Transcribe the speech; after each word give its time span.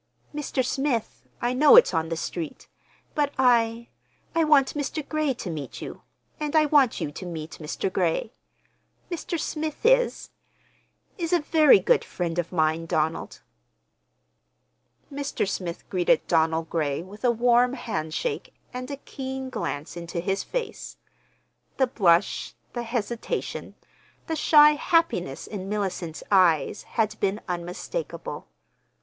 "Mr. 0.33 0.65
Smith, 0.65 1.27
I 1.43 1.53
know 1.53 1.75
it's 1.75 1.93
on 1.93 2.09
the 2.09 2.17
street, 2.17 2.67
but 3.13 3.31
I—I 3.37 4.43
want 4.43 4.73
Mr. 4.73 5.07
Gray 5.07 5.35
to 5.35 5.51
meet 5.51 5.79
you, 5.79 6.01
and 6.39 6.55
I 6.55 6.65
want 6.65 6.99
you 6.99 7.11
to 7.11 7.23
meet 7.27 7.59
Mr. 7.61 7.93
Gray. 7.93 8.33
Mr. 9.11 9.39
Smith 9.39 9.85
is—is 9.85 10.33
a 11.33 11.39
very 11.41 11.77
good 11.77 12.03
friend 12.03 12.39
of 12.39 12.51
mine, 12.51 12.87
Donald." 12.87 13.41
Mr. 15.13 15.47
Smith 15.47 15.87
greeted 15.87 16.25
Donald 16.25 16.71
Gray 16.71 17.03
with 17.03 17.23
a 17.23 17.29
warm 17.29 17.73
handshake 17.73 18.55
and 18.73 18.89
a 18.89 18.97
keen 18.97 19.51
glance 19.51 19.95
into 19.95 20.19
his 20.19 20.41
face. 20.43 20.97
The 21.77 21.85
blush, 21.85 22.55
the 22.73 22.81
hesitation, 22.81 23.75
the 24.25 24.35
shy 24.35 24.71
happiness 24.71 25.45
in 25.45 25.69
Mellicent's 25.69 26.23
eyes 26.31 26.81
had 26.97 27.19
been 27.19 27.39
unmistakable. 27.47 28.47